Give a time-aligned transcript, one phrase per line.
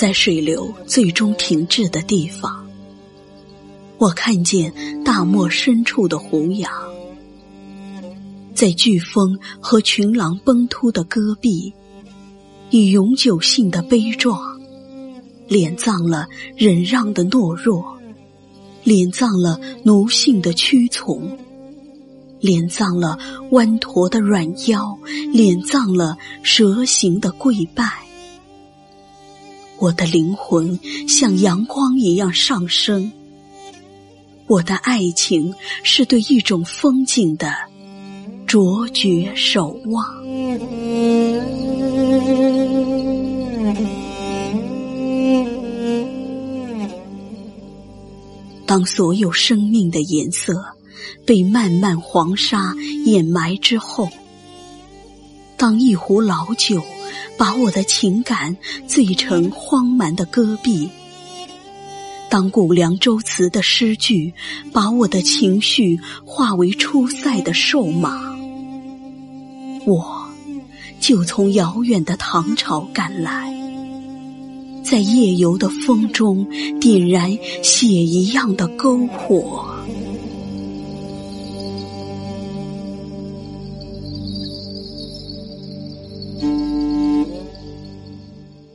[0.00, 2.66] 在水流最终停滞的地方，
[3.98, 4.72] 我看见
[5.04, 6.72] 大漠深处的胡杨，
[8.54, 11.74] 在飓风和群狼奔突的戈壁，
[12.70, 14.40] 以永久性的悲壮，
[15.50, 17.84] 敛葬了忍让的懦弱，
[18.82, 21.36] 敛葬了奴性的屈从，
[22.40, 23.18] 敛葬了
[23.50, 24.98] 弯驼的软腰，
[25.34, 28.09] 敛葬了蛇形的跪拜。
[29.80, 30.78] 我的灵魂
[31.08, 33.10] 像阳光一样上升。
[34.46, 37.50] 我的爱情是对一种风景的
[38.46, 40.04] 卓绝守望。
[48.66, 50.52] 当所有生命的颜色
[51.24, 52.74] 被漫漫黄沙
[53.06, 54.10] 掩埋之后，
[55.56, 56.82] 当一壶老酒。
[57.40, 58.54] 把我的情感
[58.86, 60.90] 醉成荒蛮的戈壁，
[62.28, 64.34] 当古凉州词的诗句
[64.74, 68.36] 把我的情绪化为出塞的瘦马，
[69.86, 70.28] 我
[71.00, 73.50] 就从遥远的唐朝赶来，
[74.84, 76.46] 在夜游的风中
[76.78, 79.69] 点燃血一样的篝火。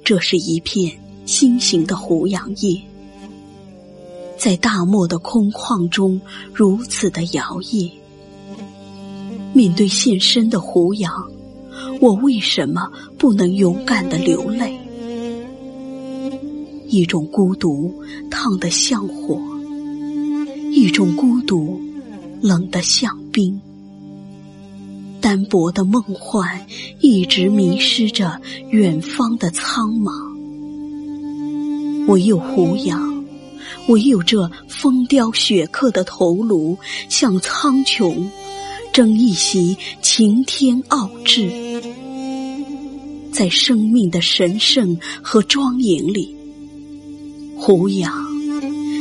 [0.06, 0.96] 这是一片
[1.26, 2.80] 心形的胡杨叶，
[4.38, 6.22] 在大漠的空旷中
[6.54, 7.90] 如此的摇曳。
[9.52, 11.12] 面对现身的胡杨，
[12.00, 14.80] 我为什么不能勇敢的流泪？
[16.88, 17.92] 一种孤独
[18.30, 19.42] 烫得像火，
[20.72, 21.82] 一种孤独
[22.42, 23.60] 冷得像冰。
[25.26, 26.68] 单薄的梦幻，
[27.00, 30.12] 一直迷失着远方的苍茫。
[32.06, 33.26] 唯有胡杨，
[33.88, 36.78] 唯有这风雕雪刻的头颅，
[37.10, 38.24] 向苍穹
[38.94, 41.50] 争一席擎天傲志。
[43.32, 46.38] 在生命的神圣和庄严里，
[47.58, 48.35] 胡杨。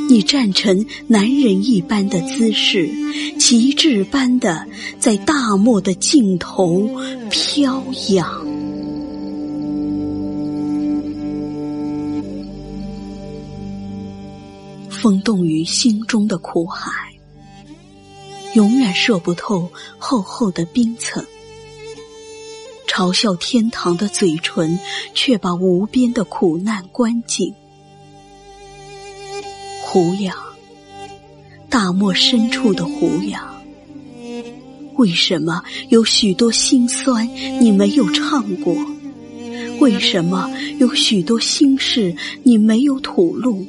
[0.09, 2.89] 你站成男人一般的姿势，
[3.39, 4.67] 旗帜般的
[4.99, 6.89] 在大漠的尽头
[7.31, 8.47] 飘扬。
[14.91, 16.91] 风冻于心中的苦海，
[18.55, 21.25] 永远射不透厚厚的冰层。
[22.87, 24.79] 嘲笑天堂的嘴唇，
[25.15, 27.53] 却把无边的苦难关紧。
[29.95, 30.37] 胡杨，
[31.69, 33.41] 大漠深处的胡杨，
[34.97, 38.75] 为什么有许多心酸你没有唱过？
[39.79, 40.51] 为什么
[40.81, 42.13] 有许多心事
[42.43, 43.65] 你没有吐露？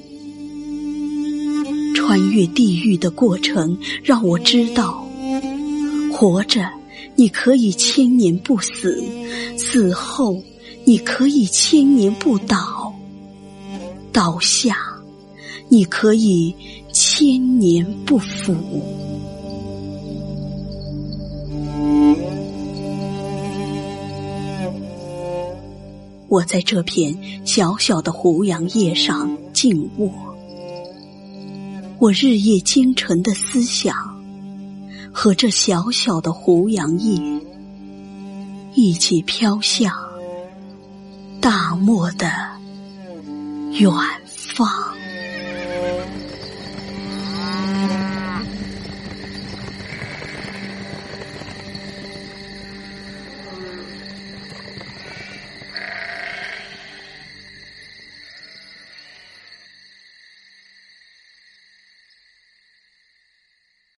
[1.94, 5.08] 穿越地狱的过程，让我知道，
[6.12, 6.68] 活着
[7.16, 9.00] 你可以千年不死，
[9.60, 10.42] 死后
[10.86, 12.92] 你可以千年不倒，
[14.12, 14.76] 倒下。
[15.68, 16.56] 你可以
[16.94, 18.56] 千年不腐。
[26.28, 30.12] 我在这片小小的胡杨叶上静卧，
[32.00, 33.96] 我日夜兼程的思想
[35.14, 37.42] 和这小小的胡杨叶
[38.74, 39.94] 一起飘向
[41.40, 42.28] 大漠的
[43.80, 43.90] 远
[44.26, 44.95] 方。